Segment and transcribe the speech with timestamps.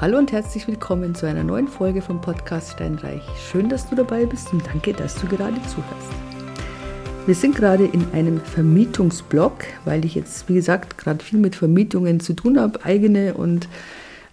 [0.00, 3.22] Hallo und herzlich willkommen zu einer neuen Folge vom Podcast Steinreich.
[3.50, 6.10] Schön, dass du dabei bist und danke, dass du gerade zuhörst.
[7.26, 12.20] Wir sind gerade in einem Vermietungsblock, weil ich jetzt, wie gesagt, gerade viel mit Vermietungen
[12.20, 13.68] zu tun habe, eigene und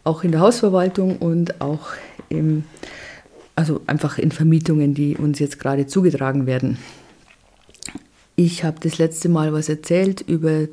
[0.03, 1.89] auch in der Hausverwaltung und auch
[2.29, 2.63] im,
[3.55, 6.79] also einfach in Vermietungen, die uns jetzt gerade zugetragen werden.
[8.35, 10.67] Ich habe das letzte Mal was erzählt über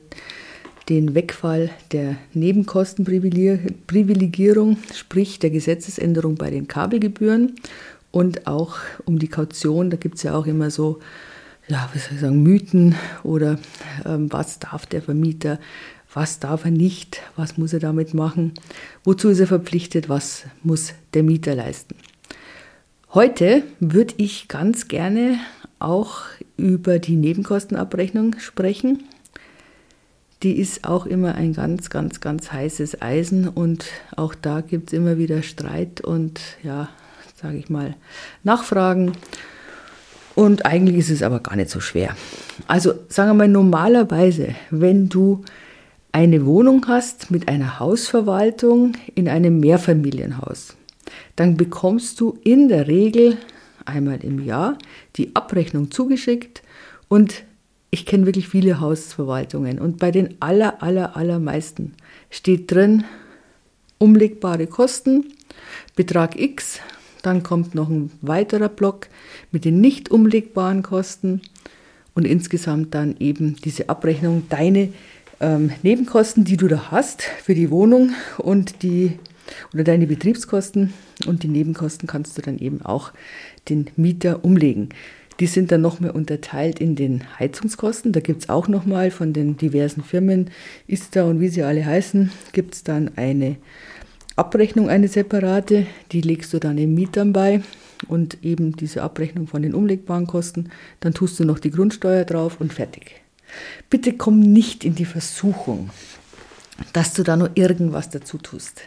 [0.89, 7.57] den Wegfall der Nebenkostenprivilegierung, sprich der Gesetzesänderung bei den Kabelgebühren
[8.11, 9.91] und auch um die Kaution.
[9.91, 11.01] Da gibt es ja auch immer so,
[11.69, 13.59] ja, was soll ich sagen, Mythen oder
[14.07, 15.61] ähm, was darf der Vermieter,
[16.15, 18.55] was darf er nicht, was muss er damit machen,
[19.05, 21.97] wozu ist er verpflichtet, was muss der Mieter leisten.
[23.13, 25.39] Heute würde ich ganz gerne
[25.79, 26.23] auch
[26.57, 29.05] über die Nebenkostenabrechnung sprechen
[30.43, 33.87] die ist auch immer ein ganz, ganz, ganz heißes Eisen und
[34.17, 36.89] auch da gibt es immer wieder Streit und ja,
[37.41, 37.97] sage ich mal,
[38.45, 39.13] Nachfragen.
[40.35, 42.15] Und eigentlich ist es aber gar nicht so schwer.
[42.69, 45.45] Also sagen wir mal, normalerweise, wenn du
[46.13, 50.77] eine Wohnung hast mit einer Hausverwaltung in einem Mehrfamilienhaus,
[51.35, 53.37] dann bekommst du in der Regel
[53.85, 54.79] einmal im Jahr
[55.17, 56.63] die Abrechnung zugeschickt
[57.09, 57.43] und
[57.91, 61.95] ich kenne wirklich viele Hausverwaltungen und bei den aller, aller, allermeisten
[62.31, 63.05] steht drin
[63.99, 65.33] umlegbare Kosten,
[65.97, 66.81] Betrag X,
[67.23, 69.09] dann kommt noch ein weiterer Block
[69.51, 71.41] mit den nicht umlegbaren Kosten
[72.15, 74.93] und insgesamt dann eben diese Abrechnung, deine
[75.41, 79.19] ähm, Nebenkosten, die du da hast für die Wohnung und die
[79.73, 80.93] oder deine Betriebskosten
[81.27, 83.13] und die Nebenkosten kannst du dann eben auch
[83.69, 84.91] den Mieter umlegen.
[85.41, 88.13] Die sind dann nochmal unterteilt in den Heizungskosten.
[88.13, 90.51] Da gibt es auch nochmal von den diversen Firmen,
[90.89, 93.57] ISTA und wie sie alle heißen, gibt es dann eine
[94.35, 95.87] Abrechnung, eine separate.
[96.13, 97.63] Die legst du dann den Mietern bei
[98.09, 100.71] und eben diese Abrechnung von den umlegbaren Kosten.
[101.01, 103.21] Dann tust du noch die Grundsteuer drauf und fertig.
[103.91, 105.91] Bitte komm nicht in die Versuchung,
[106.93, 108.83] dass du da nur irgendwas dazu tust.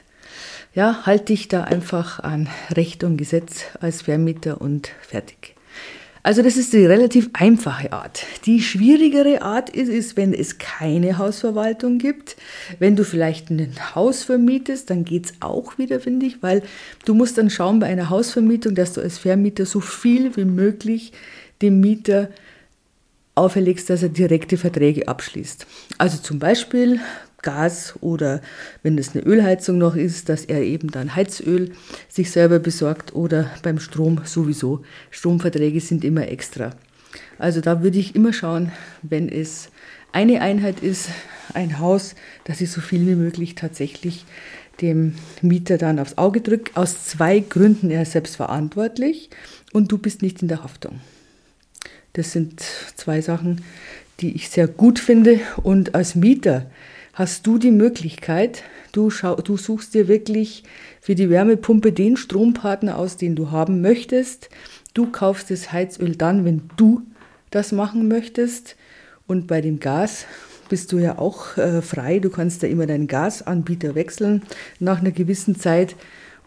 [0.73, 5.55] Ja, halt dich da einfach an Recht und Gesetz als Vermieter und fertig.
[6.23, 8.25] Also das ist die relativ einfache Art.
[8.45, 12.37] Die schwierigere Art ist, ist, wenn es keine Hausverwaltung gibt.
[12.77, 16.61] Wenn du vielleicht ein Haus vermietest, dann geht's auch wieder, finde ich, weil
[17.05, 21.11] du musst dann schauen bei einer Hausvermietung, dass du als Vermieter so viel wie möglich
[21.61, 22.29] dem Mieter
[23.33, 25.65] auferlegst, dass er direkte Verträge abschließt.
[25.97, 26.99] Also zum Beispiel
[27.41, 28.41] Gas oder
[28.83, 31.71] wenn es eine Ölheizung noch ist, dass er eben dann Heizöl
[32.09, 34.83] sich selber besorgt oder beim Strom sowieso.
[35.09, 36.71] Stromverträge sind immer extra.
[37.37, 39.69] Also da würde ich immer schauen, wenn es
[40.11, 41.09] eine Einheit ist,
[41.53, 44.25] ein Haus, dass ich so viel wie möglich tatsächlich
[44.81, 46.71] dem Mieter dann aufs Auge drücke.
[46.75, 49.29] Aus zwei Gründen, er ist selbst verantwortlich
[49.73, 51.01] und du bist nicht in der Haftung.
[52.13, 52.61] Das sind
[52.95, 53.63] zwei Sachen,
[54.19, 55.39] die ich sehr gut finde.
[55.63, 56.69] Und als Mieter
[57.21, 60.63] hast du die Möglichkeit, du, schau, du suchst dir wirklich
[60.99, 64.49] für die Wärmepumpe den Strompartner aus, den du haben möchtest.
[64.95, 67.03] Du kaufst das Heizöl dann, wenn du
[67.51, 68.75] das machen möchtest.
[69.27, 70.25] Und bei dem Gas
[70.67, 72.17] bist du ja auch äh, frei.
[72.17, 74.41] Du kannst da immer deinen Gasanbieter wechseln
[74.79, 75.95] nach einer gewissen Zeit.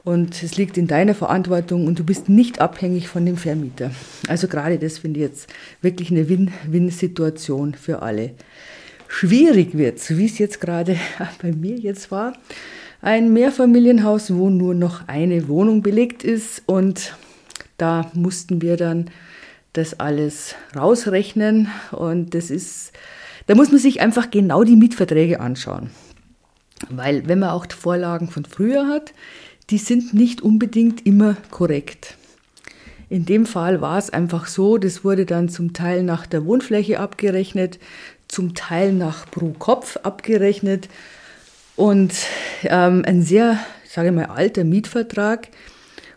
[0.03, 3.93] Und es liegt in deiner Verantwortung und du bist nicht abhängig von dem Vermieter.
[4.27, 5.53] Also gerade das finde ich jetzt
[5.83, 8.33] wirklich eine Win-Win-Situation für alle
[9.15, 10.99] schwierig wird, wie es jetzt gerade
[11.43, 12.33] bei mir jetzt war.
[13.01, 17.15] Ein Mehrfamilienhaus, wo nur noch eine Wohnung belegt ist und
[17.77, 19.11] da mussten wir dann
[19.73, 22.93] das alles rausrechnen und das ist,
[23.47, 25.91] da muss man sich einfach genau die Mietverträge anschauen.
[26.89, 29.13] Weil wenn man auch Vorlagen von früher hat,
[29.71, 32.17] die sind nicht unbedingt immer korrekt.
[33.09, 36.99] In dem Fall war es einfach so, das wurde dann zum Teil nach der Wohnfläche
[36.99, 37.79] abgerechnet,
[38.35, 40.89] zum Teil nach pro Kopf abgerechnet
[41.77, 42.13] und
[42.65, 45.49] ähm, ein sehr, sage ich mal, alter Mietvertrag.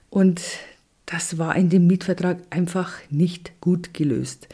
[0.10, 0.42] Und
[1.06, 4.48] das war in dem Mietvertrag einfach nicht gut gelöst.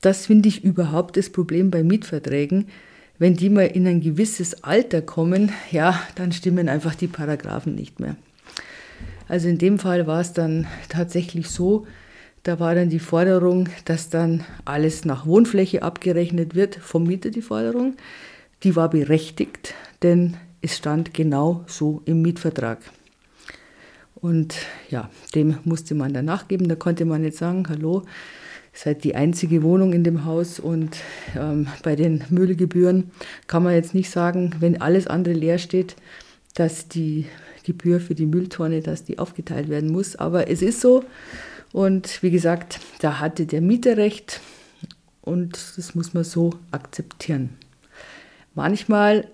[0.00, 2.68] Das finde ich überhaupt das Problem bei Mietverträgen.
[3.18, 7.98] Wenn die mal in ein gewisses Alter kommen, ja, dann stimmen einfach die Paragraphen nicht
[7.98, 8.14] mehr.
[9.26, 11.86] Also in dem Fall war es dann tatsächlich so,
[12.42, 17.42] da war dann die Forderung, dass dann alles nach Wohnfläche abgerechnet wird, vom Mieter die
[17.42, 17.96] Forderung.
[18.62, 22.78] Die war berechtigt, denn es stand genau so im Mietvertrag.
[24.14, 24.54] Und
[24.90, 26.68] ja, dem musste man dann nachgeben.
[26.68, 28.04] Da konnte man nicht sagen, hallo,
[28.72, 30.96] seid die einzige Wohnung in dem Haus und
[31.36, 33.10] ähm, bei den Müllgebühren
[33.46, 35.96] kann man jetzt nicht sagen, wenn alles andere leer steht,
[36.54, 37.26] dass die
[37.64, 40.16] Gebühr für die Mülltonne, dass die aufgeteilt werden muss.
[40.16, 41.04] Aber es ist so.
[41.72, 44.40] Und wie gesagt, da hatte der Mieter recht
[45.22, 47.50] und das muss man so akzeptieren.
[48.54, 49.28] Manchmal,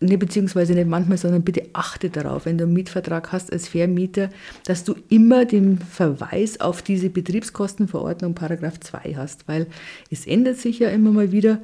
[0.00, 4.28] ne, beziehungsweise nicht manchmal, sondern bitte achte darauf, wenn du einen Mietvertrag hast als Vermieter,
[4.64, 9.66] dass du immer den Verweis auf diese Betriebskostenverordnung Paragraph 2 hast, weil
[10.10, 11.60] es ändert sich ja immer mal wieder.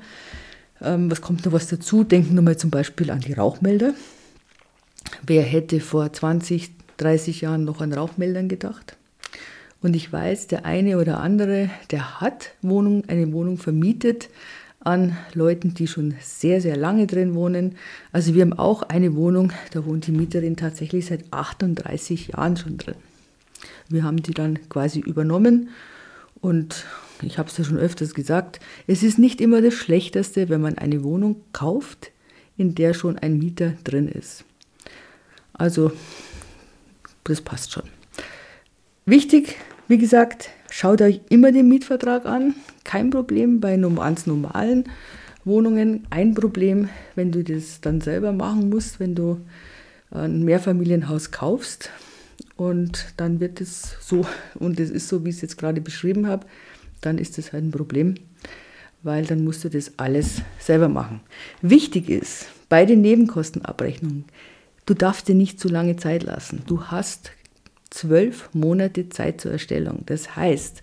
[0.82, 2.02] Ähm, was kommt noch was dazu?
[2.02, 3.94] Denken wir mal zum Beispiel an die Rauchmelder.
[5.24, 8.96] Wer hätte vor 20, 30 Jahren noch an Rauchmeldern gedacht?
[9.82, 14.28] Und ich weiß, der eine oder andere, der hat Wohnung, eine Wohnung vermietet
[14.80, 17.76] an Leuten, die schon sehr, sehr lange drin wohnen.
[18.12, 22.78] Also wir haben auch eine Wohnung, da wohnt die Mieterin tatsächlich seit 38 Jahren schon
[22.78, 22.94] drin.
[23.88, 25.68] Wir haben die dann quasi übernommen
[26.40, 26.86] und
[27.22, 30.78] ich habe es ja schon öfters gesagt, es ist nicht immer das Schlechteste, wenn man
[30.78, 32.12] eine Wohnung kauft,
[32.56, 34.44] in der schon ein Mieter drin ist.
[35.52, 35.92] Also,
[37.24, 37.99] das passt schon.
[39.10, 39.56] Wichtig,
[39.88, 42.54] wie gesagt, schaut euch immer den Mietvertrag an.
[42.84, 44.84] Kein Problem bei ganz normalen
[45.44, 46.06] Wohnungen.
[46.10, 49.40] Ein Problem, wenn du das dann selber machen musst, wenn du
[50.12, 51.90] ein Mehrfamilienhaus kaufst.
[52.54, 54.24] Und dann wird es so,
[54.54, 56.46] und es ist so, wie ich es jetzt gerade beschrieben habe,
[57.00, 58.14] dann ist das halt ein Problem,
[59.02, 61.18] weil dann musst du das alles selber machen.
[61.62, 64.26] Wichtig ist bei den Nebenkostenabrechnungen,
[64.90, 66.64] Du darfst dir nicht zu lange Zeit lassen.
[66.66, 67.30] Du hast
[67.90, 70.02] zwölf Monate Zeit zur Erstellung.
[70.06, 70.82] Das heißt,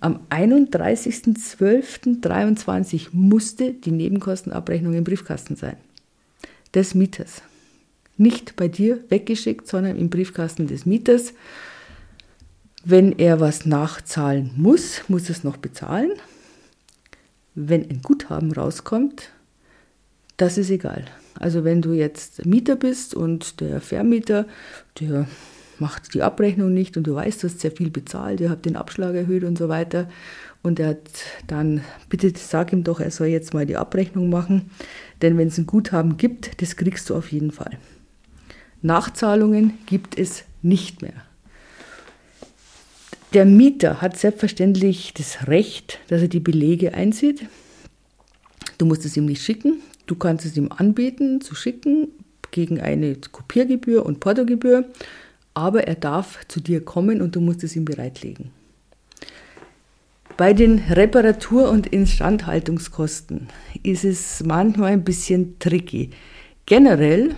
[0.00, 5.76] am 31.12.23 musste die Nebenkostenabrechnung im Briefkasten sein.
[6.74, 7.42] Des Mieters.
[8.16, 11.34] Nicht bei dir weggeschickt, sondern im Briefkasten des Mieters.
[12.84, 16.10] Wenn er was nachzahlen muss, muss es noch bezahlen.
[17.54, 19.30] Wenn ein Guthaben rauskommt,
[20.36, 21.04] das ist egal.
[21.38, 24.46] Also wenn du jetzt Mieter bist und der Vermieter,
[24.98, 25.26] der
[25.82, 28.76] macht die Abrechnung nicht und du weißt, du hast sehr viel bezahlt, ihr habt den
[28.76, 30.08] Abschlag erhöht und so weiter
[30.62, 31.10] und er hat
[31.46, 34.70] dann, bitte sag ihm doch, er soll jetzt mal die Abrechnung machen,
[35.20, 37.76] denn wenn es ein Guthaben gibt, das kriegst du auf jeden Fall.
[38.80, 41.14] Nachzahlungen gibt es nicht mehr.
[43.34, 47.46] Der Mieter hat selbstverständlich das Recht, dass er die Belege einzieht.
[48.78, 52.08] Du musst es ihm nicht schicken, Du kannst es ihm anbieten, zu schicken,
[52.50, 54.84] gegen eine Kopiergebühr und Portogebühr,
[55.54, 58.50] aber er darf zu dir kommen und du musst es ihm bereitlegen.
[60.36, 63.48] Bei den Reparatur- und Instandhaltungskosten
[63.82, 66.10] ist es manchmal ein bisschen tricky.
[66.66, 67.34] Generell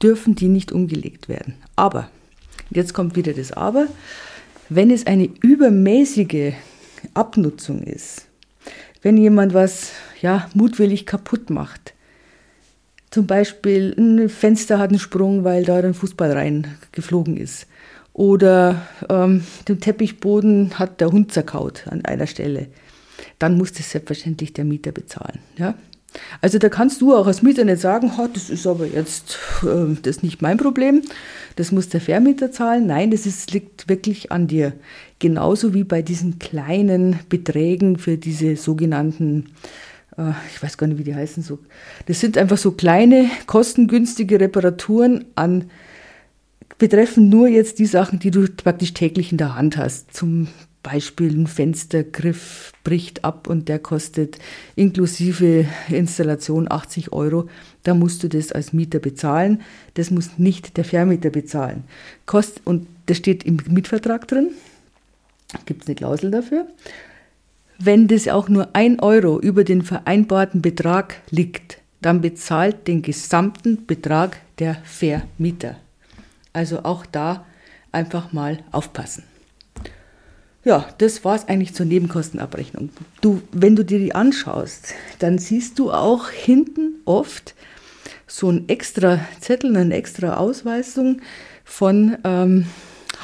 [0.00, 1.54] dürfen die nicht umgelegt werden.
[1.76, 2.08] Aber,
[2.70, 3.88] jetzt kommt wieder das Aber,
[4.68, 6.54] wenn es eine übermäßige
[7.14, 8.26] Abnutzung ist,
[9.02, 9.90] wenn jemand was
[10.20, 11.91] ja, mutwillig kaputt macht.
[13.12, 17.66] Zum Beispiel ein Fenster hat einen Sprung, weil da ein Fußball reingeflogen ist.
[18.14, 22.68] Oder ähm, den Teppichboden hat der Hund zerkaut an einer Stelle.
[23.38, 25.40] Dann muss das selbstverständlich der Mieter bezahlen.
[25.58, 25.74] Ja?
[26.40, 29.94] Also da kannst du auch als Mieter nicht sagen, oh, das ist aber jetzt äh,
[30.02, 31.02] das ist nicht mein Problem,
[31.56, 32.86] das muss der Vermieter zahlen.
[32.86, 34.72] Nein, das ist, liegt wirklich an dir.
[35.18, 39.50] Genauso wie bei diesen kleinen Beträgen für diese sogenannten,
[40.54, 41.58] ich weiß gar nicht, wie die heißen, so.
[42.06, 45.70] Das sind einfach so kleine, kostengünstige Reparaturen an,
[46.78, 50.14] betreffen nur jetzt die Sachen, die du praktisch täglich in der Hand hast.
[50.14, 50.48] Zum
[50.82, 54.38] Beispiel ein Fenstergriff bricht ab und der kostet
[54.74, 57.48] inklusive Installation 80 Euro.
[57.84, 59.62] Da musst du das als Mieter bezahlen.
[59.94, 61.84] Das muss nicht der Vermieter bezahlen.
[62.26, 64.48] Kost, und das steht im Mietvertrag drin
[65.66, 66.66] gibt es eine Klausel dafür.
[67.84, 73.86] Wenn das auch nur ein Euro über den vereinbarten Betrag liegt, dann bezahlt den gesamten
[73.86, 75.74] Betrag der Vermieter.
[76.52, 77.44] Also auch da
[77.90, 79.24] einfach mal aufpassen.
[80.62, 82.90] Ja, das war es eigentlich zur Nebenkostenabrechnung.
[83.20, 87.56] Du, wenn du dir die anschaust, dann siehst du auch hinten oft
[88.28, 91.20] so ein extra Zettel, eine extra Ausweisung
[91.64, 92.66] von ähm,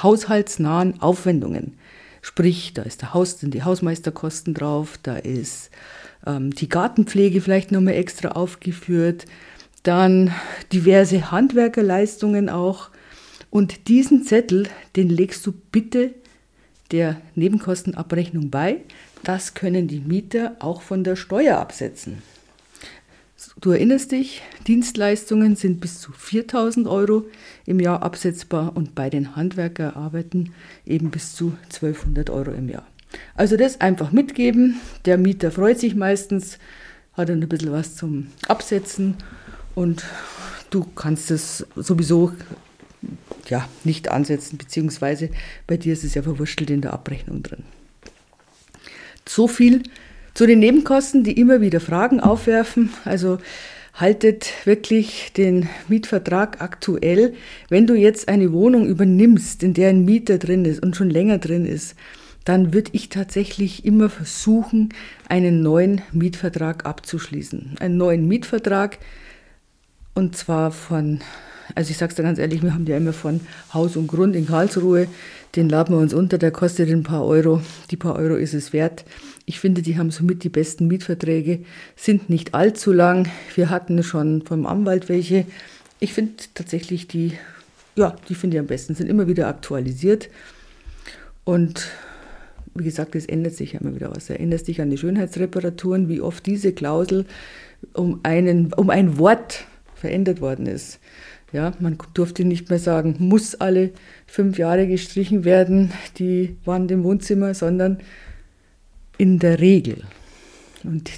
[0.03, 1.79] haushaltsnahen Aufwendungen.
[2.23, 5.71] Sprich, da ist der Haus, sind die Hausmeisterkosten drauf, da ist
[6.27, 9.27] ähm, die Gartenpflege vielleicht nochmal extra aufgeführt,
[9.83, 10.35] dann
[10.73, 12.91] diverse Handwerkerleistungen auch.
[13.51, 16.15] Und diesen Zettel, den legst du bitte
[16.91, 18.83] der Nebenkostenabrechnung bei.
[19.25, 22.23] Das können die Mieter auch von der Steuer absetzen.
[23.61, 27.25] Du erinnerst dich, Dienstleistungen sind bis zu 4000 Euro
[27.67, 30.52] im Jahr absetzbar und bei den Handwerkerarbeiten
[30.87, 32.87] eben bis zu 1200 Euro im Jahr.
[33.35, 34.81] Also das einfach mitgeben.
[35.05, 36.59] Der Mieter freut sich meistens,
[37.14, 39.17] hat dann ein bisschen was zum Absetzen
[39.75, 40.05] und
[40.71, 42.33] du kannst es sowieso
[43.49, 45.31] ja, nicht ansetzen, beziehungsweise
[45.67, 47.64] bei dir ist es ja verwurschtelt in der Abrechnung drin.
[49.26, 49.83] So viel
[50.38, 52.90] zu den Nebenkosten, die immer wieder Fragen aufwerfen.
[53.04, 53.38] Also
[53.92, 57.35] haltet wirklich den Mietvertrag aktuell.
[57.68, 61.38] Wenn du jetzt eine Wohnung übernimmst, in der ein Mieter drin ist und schon länger
[61.38, 61.97] drin ist,
[62.45, 64.90] dann würde ich tatsächlich immer versuchen,
[65.28, 67.75] einen neuen Mietvertrag abzuschließen.
[67.80, 68.99] Einen neuen Mietvertrag
[70.19, 71.21] und zwar von
[71.77, 73.41] also ich sage es dir ganz ehrlich, wir haben ja immer von
[73.73, 75.07] Haus und Grund in Karlsruhe,
[75.55, 77.61] den laden wir uns unter, der kostet ein paar Euro.
[77.91, 79.05] Die paar Euro ist es wert.
[79.45, 81.61] Ich finde, die haben somit die besten Mietverträge,
[81.95, 83.29] sind nicht allzu lang.
[83.55, 85.45] Wir hatten schon vom Anwalt welche.
[86.01, 87.35] Ich finde tatsächlich die,
[87.95, 90.31] ja, die finde ich am besten, sind immer wieder aktualisiert.
[91.45, 91.87] Und
[92.75, 94.31] wie gesagt, es ändert sich ja immer wieder was.
[94.31, 97.25] Erinnert sich an die Schönheitsreparaturen, wie oft diese Klausel
[97.93, 99.67] um, einen, um ein Wort
[99.99, 101.00] verändert worden ist.
[101.52, 103.90] Ja, man durfte nicht mehr sagen, muss alle
[104.26, 107.99] fünf Jahre gestrichen werden, die Wand im Wohnzimmer, sondern
[109.17, 110.02] in der Regel.
[110.85, 111.11] Und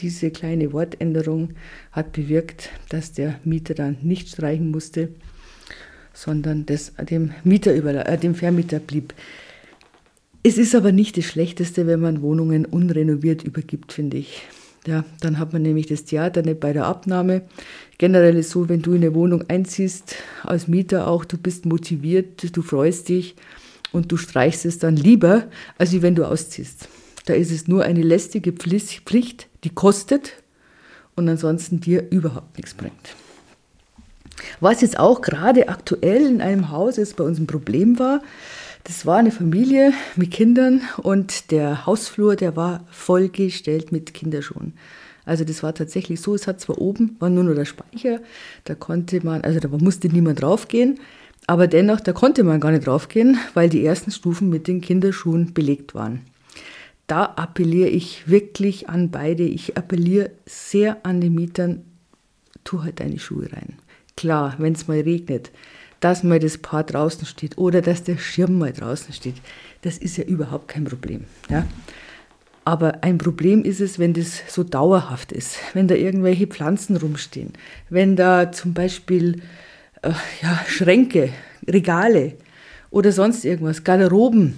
[0.00, 1.50] diese kleine Wortänderung
[1.92, 5.08] hat bewirkt, dass der Mieter dann nicht streichen musste,
[6.12, 9.14] sondern das dem, Mieter äh, dem Vermieter blieb.
[10.42, 14.42] Es ist aber nicht das Schlechteste, wenn man Wohnungen unrenoviert übergibt, finde ich.
[14.86, 17.42] Ja, dann hat man nämlich das Theater nicht bei der Abnahme.
[17.98, 20.14] Generell ist so, wenn du in eine Wohnung einziehst,
[20.44, 23.34] als Mieter auch, du bist motiviert, du freust dich
[23.90, 25.44] und du streichst es dann lieber,
[25.76, 26.88] als wenn du ausziehst.
[27.24, 30.34] Da ist es nur eine lästige Pflicht, die kostet
[31.16, 33.16] und ansonsten dir überhaupt nichts bringt.
[34.60, 38.22] Was jetzt auch gerade aktuell in einem Haus jetzt bei uns ein Problem war,
[38.86, 44.74] das war eine Familie mit Kindern und der Hausflur, der war vollgestellt mit Kinderschuhen.
[45.24, 48.20] Also das war tatsächlich so, es hat zwar oben, war nur noch der Speicher,
[48.62, 51.00] da konnte man, also da musste niemand draufgehen,
[51.48, 55.52] aber dennoch, da konnte man gar nicht draufgehen, weil die ersten Stufen mit den Kinderschuhen
[55.52, 56.20] belegt waren.
[57.08, 59.44] Da appelliere ich wirklich an beide.
[59.44, 61.84] Ich appelliere sehr an die Mietern,
[62.62, 63.78] tu halt deine Schuhe rein.
[64.16, 65.50] Klar, wenn es mal regnet,
[66.00, 69.36] dass mal das Paar draußen steht oder dass der Schirm mal draußen steht.
[69.82, 71.24] Das ist ja überhaupt kein Problem.
[71.48, 71.66] Ja?
[72.64, 77.52] Aber ein Problem ist es, wenn das so dauerhaft ist, wenn da irgendwelche Pflanzen rumstehen,
[77.90, 79.42] wenn da zum Beispiel
[80.02, 80.10] äh,
[80.42, 81.30] ja, Schränke,
[81.68, 82.34] Regale
[82.90, 84.54] oder sonst irgendwas, Garderoben,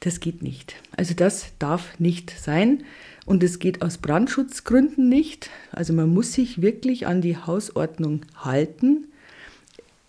[0.00, 0.74] das geht nicht.
[0.96, 2.82] Also das darf nicht sein
[3.24, 5.50] und es geht aus Brandschutzgründen nicht.
[5.70, 9.11] Also man muss sich wirklich an die Hausordnung halten.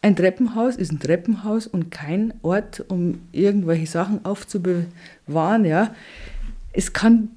[0.03, 5.63] Ein Treppenhaus ist ein Treppenhaus und kein Ort, um irgendwelche Sachen aufzubewahren.
[5.63, 5.95] Ja.
[6.73, 7.29] Es kann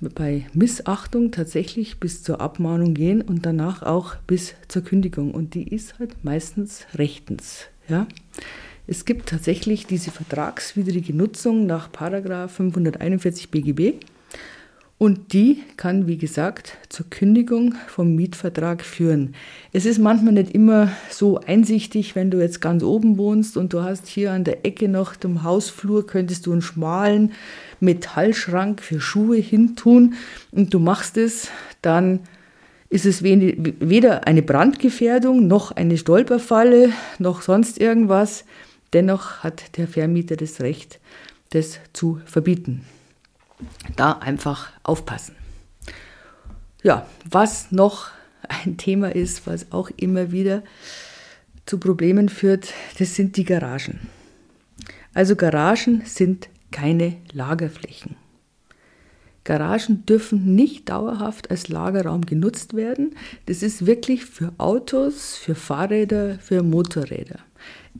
[0.00, 5.32] bei Missachtung tatsächlich bis zur Abmahnung gehen und danach auch bis zur Kündigung.
[5.32, 7.64] Und die ist halt meistens rechtens.
[7.88, 8.06] Ja.
[8.86, 13.94] Es gibt tatsächlich diese vertragswidrige Nutzung nach 541 BGB.
[14.98, 19.34] Und die kann, wie gesagt, zur Kündigung vom Mietvertrag führen.
[19.74, 23.82] Es ist manchmal nicht immer so einsichtig, wenn du jetzt ganz oben wohnst und du
[23.82, 27.32] hast hier an der Ecke noch dem Hausflur, könntest du einen schmalen
[27.78, 30.14] Metallschrank für Schuhe hintun
[30.50, 31.50] und du machst es,
[31.82, 32.20] dann
[32.88, 38.46] ist es weder eine Brandgefährdung noch eine Stolperfalle noch sonst irgendwas.
[38.94, 41.00] Dennoch hat der Vermieter das Recht,
[41.50, 42.80] das zu verbieten
[43.96, 45.34] da einfach aufpassen.
[46.82, 48.10] Ja, was noch
[48.48, 50.62] ein Thema ist, was auch immer wieder
[51.64, 54.08] zu Problemen führt, das sind die Garagen.
[55.14, 58.16] Also Garagen sind keine Lagerflächen.
[59.42, 63.14] Garagen dürfen nicht dauerhaft als Lagerraum genutzt werden.
[63.46, 67.38] Das ist wirklich für Autos, für Fahrräder, für Motorräder.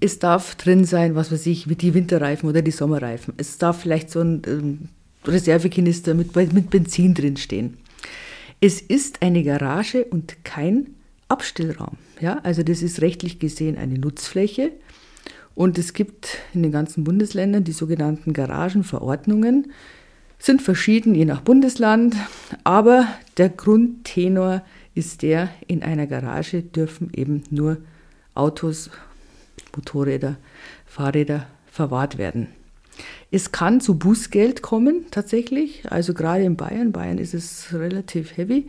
[0.01, 3.35] Es darf drin sein, was weiß ich, wie die Winterreifen oder die Sommerreifen.
[3.37, 4.89] Es darf vielleicht so ein ähm,
[5.29, 7.79] Reservekanister mit, mit Benzin drinstehen.
[8.61, 10.95] Es ist eine Garage und kein
[11.29, 11.99] Abstellraum.
[12.21, 14.73] Ja, also das ist rechtlich gesehen eine Nutzfläche.
[15.55, 19.73] Und es gibt in den ganzen Bundesländern die sogenannten Garagenverordnungen.
[20.39, 22.15] Sind verschieden je nach Bundesland,
[22.63, 24.63] aber der Grundtenor
[24.95, 27.79] ist der, in einer Garage dürfen eben nur
[28.35, 28.91] Autos,
[29.75, 30.37] Motorräder,
[30.85, 32.49] Fahrräder verwahrt werden.
[33.31, 35.91] Es kann zu Bußgeld kommen, tatsächlich.
[35.91, 38.69] Also gerade in Bayern, Bayern ist es relativ heavy.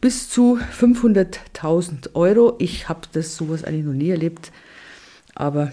[0.00, 2.56] Bis zu 500.000 Euro.
[2.58, 4.52] Ich habe das sowas eigentlich noch nie erlebt.
[5.34, 5.72] Aber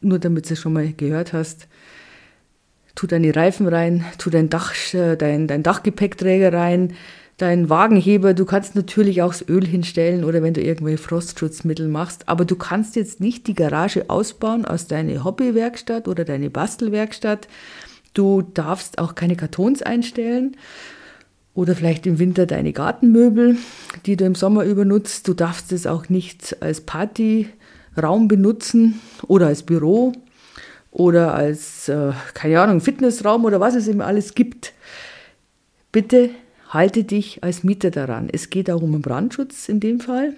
[0.00, 1.66] nur damit du es schon mal gehört hast,
[2.94, 6.94] tu deine Reifen rein, tu dein, Dach, dein, dein Dachgepäckträger rein,
[7.38, 12.28] deinen Wagenheber, du kannst natürlich auch das Öl hinstellen oder wenn du irgendwelche Frostschutzmittel machst,
[12.28, 17.48] aber du kannst jetzt nicht die Garage ausbauen aus deiner Hobbywerkstatt oder deine Bastelwerkstatt.
[18.12, 20.56] Du darfst auch keine Kartons einstellen
[21.54, 23.56] oder vielleicht im Winter deine Gartenmöbel,
[24.04, 25.28] die du im Sommer übernutzt.
[25.28, 30.12] Du darfst es auch nicht als Partyraum benutzen oder als Büro
[30.90, 34.72] oder als, äh, keine Ahnung, Fitnessraum oder was es eben alles gibt.
[35.92, 36.30] Bitte
[36.68, 38.28] halte dich als Mieter daran.
[38.30, 40.34] Es geht auch um Brandschutz in dem Fall.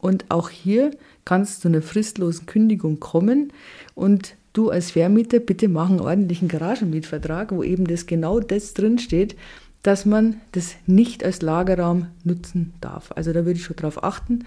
[0.00, 0.90] Und auch hier
[1.24, 3.52] kannst du einer fristlosen Kündigung kommen
[3.94, 9.36] und du als Vermieter bitte mach einen ordentlichen Garagenmietvertrag, wo eben das genau das drinsteht,
[9.82, 13.12] dass man das nicht als Lagerraum nutzen darf.
[13.14, 14.44] Also da würde ich schon drauf achten.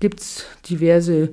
[0.00, 1.30] Gibt es diverse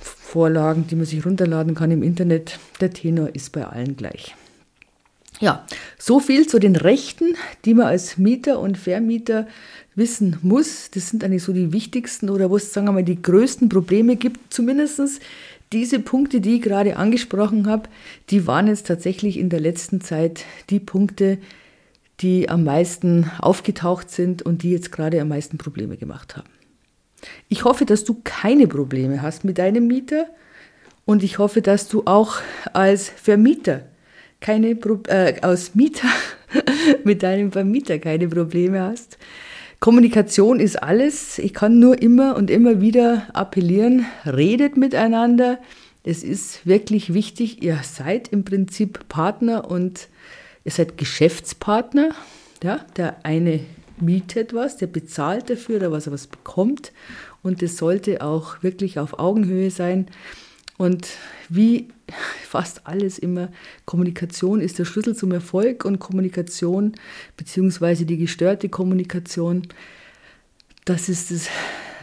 [0.00, 2.58] Vorlagen, die man sich runterladen kann im Internet.
[2.80, 4.34] Der Tenor ist bei allen gleich.
[5.40, 5.66] Ja,
[5.98, 9.48] so viel zu den Rechten, die man als Mieter und Vermieter
[9.94, 10.90] wissen muss.
[10.90, 14.16] Das sind eigentlich so die wichtigsten oder wo es, sagen wir mal, die größten Probleme
[14.16, 14.52] gibt.
[14.52, 15.00] Zumindest
[15.72, 17.88] diese Punkte, die ich gerade angesprochen habe,
[18.28, 21.38] die waren jetzt tatsächlich in der letzten Zeit die Punkte,
[22.20, 26.50] die am meisten aufgetaucht sind und die jetzt gerade am meisten Probleme gemacht haben.
[27.48, 30.26] Ich hoffe, dass du keine Probleme hast mit deinem Mieter
[31.06, 32.36] und ich hoffe, dass du auch
[32.74, 33.84] als Vermieter
[34.40, 36.08] keine Pro äh, aus Mieter
[37.04, 39.18] mit deinem Vermieter keine Probleme hast.
[39.80, 41.38] Kommunikation ist alles.
[41.38, 45.58] Ich kann nur immer und immer wieder appellieren, redet miteinander.
[46.04, 50.08] Es ist wirklich wichtig, ihr seid im Prinzip Partner und
[50.64, 52.10] ihr seid Geschäftspartner.
[52.62, 53.60] Ja, der eine
[53.98, 56.92] mietet was, der bezahlt dafür, dass er was bekommt.
[57.42, 60.08] Und es sollte auch wirklich auf Augenhöhe sein.
[60.80, 61.08] Und
[61.50, 61.88] wie
[62.48, 63.52] fast alles immer,
[63.84, 66.94] Kommunikation ist der Schlüssel zum Erfolg und Kommunikation
[67.36, 69.68] beziehungsweise die gestörte Kommunikation,
[70.86, 71.50] das ist das,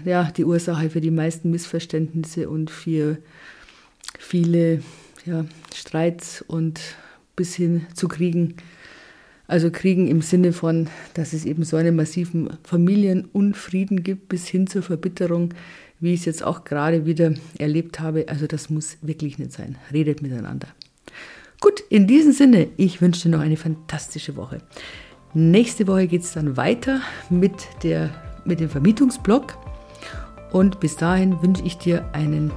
[0.06, 3.18] ja, die Ursache für die meisten Missverständnisse und für
[4.20, 4.84] viele
[5.26, 6.80] ja, Streits und
[7.36, 8.58] bis hin zu Kriegen.
[9.48, 14.68] Also Kriegen im Sinne von, dass es eben so einen massiven Familienunfrieden gibt, bis hin
[14.68, 15.56] zur Verbitterung
[16.00, 18.26] wie ich es jetzt auch gerade wieder erlebt habe.
[18.28, 19.78] Also das muss wirklich nicht sein.
[19.92, 20.68] Redet miteinander.
[21.60, 24.62] Gut, in diesem Sinne, ich wünsche dir noch eine fantastische Woche.
[25.34, 28.10] Nächste Woche geht es dann weiter mit, der,
[28.46, 29.58] mit dem Vermietungsblog.
[30.52, 32.52] Und bis dahin wünsche ich dir einen,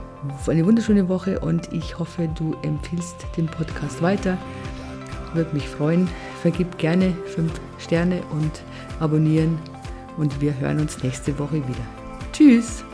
[0.46, 4.38] eine wunderschöne Woche und ich hoffe, du empfiehlst den Podcast weiter.
[5.34, 6.08] Würde mich freuen.
[6.42, 8.62] Vergib gerne fünf Sterne und
[9.00, 9.58] abonnieren.
[10.16, 11.86] Und wir hören uns nächste Woche wieder.
[12.32, 12.84] Tschüss!